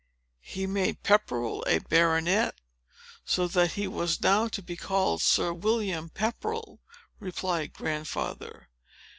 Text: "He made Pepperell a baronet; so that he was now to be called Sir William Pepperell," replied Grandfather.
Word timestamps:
"He 0.41 0.65
made 0.65 1.03
Pepperell 1.03 1.63
a 1.67 1.77
baronet; 1.77 2.55
so 3.23 3.47
that 3.49 3.73
he 3.73 3.87
was 3.87 4.19
now 4.23 4.47
to 4.47 4.63
be 4.63 4.75
called 4.75 5.21
Sir 5.21 5.53
William 5.53 6.09
Pepperell," 6.09 6.79
replied 7.19 7.73
Grandfather. 7.73 8.67